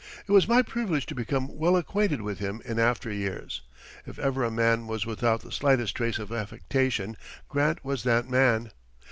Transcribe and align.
It 0.27 0.31
was 0.31 0.47
my 0.47 0.63
privilege 0.63 1.05
to 1.05 1.13
become 1.13 1.59
well 1.59 1.77
acquainted 1.77 2.23
with 2.23 2.39
him 2.39 2.59
in 2.65 2.79
after 2.79 3.11
years. 3.13 3.61
If 4.07 4.17
ever 4.17 4.43
a 4.43 4.49
man 4.49 4.87
was 4.87 5.05
without 5.05 5.41
the 5.43 5.51
slightest 5.51 5.93
trace 5.95 6.17
of 6.17 6.31
affectation, 6.31 7.15
Grant 7.47 7.85
was 7.85 8.01
that 8.01 8.27
man. 8.27 8.71